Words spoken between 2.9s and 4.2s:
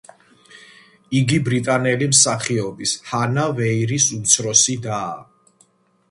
ჰანა ვეირის